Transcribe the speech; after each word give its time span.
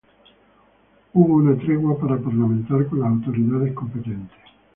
Hubo 1.13 1.35
una 1.35 1.55
tregua 1.59 1.95
para 1.99 2.17
parlamentar 2.17 2.87
con 2.87 3.01
las 3.01 3.09
autoridades 3.11 3.71
competentes. 3.73 4.39